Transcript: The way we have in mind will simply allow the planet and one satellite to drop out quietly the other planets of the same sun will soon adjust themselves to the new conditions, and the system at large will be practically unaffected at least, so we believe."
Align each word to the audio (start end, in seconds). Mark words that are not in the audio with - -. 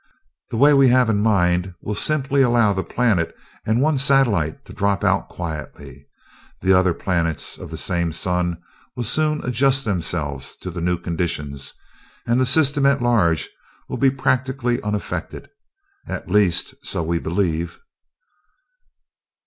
The 0.49 0.57
way 0.57 0.73
we 0.73 0.87
have 0.87 1.11
in 1.11 1.19
mind 1.21 1.75
will 1.79 1.93
simply 1.93 2.41
allow 2.41 2.73
the 2.73 2.83
planet 2.83 3.35
and 3.67 3.79
one 3.81 3.99
satellite 3.99 4.65
to 4.65 4.73
drop 4.73 5.03
out 5.03 5.29
quietly 5.29 6.07
the 6.59 6.73
other 6.73 6.95
planets 6.95 7.55
of 7.59 7.69
the 7.69 7.77
same 7.77 8.11
sun 8.11 8.59
will 8.95 9.03
soon 9.03 9.43
adjust 9.45 9.85
themselves 9.85 10.55
to 10.61 10.71
the 10.71 10.81
new 10.81 10.97
conditions, 10.97 11.75
and 12.25 12.41
the 12.41 12.47
system 12.47 12.83
at 12.87 12.99
large 13.03 13.47
will 13.87 13.97
be 13.99 14.09
practically 14.09 14.81
unaffected 14.81 15.51
at 16.07 16.27
least, 16.27 16.73
so 16.81 17.03
we 17.03 17.19
believe." 17.19 17.79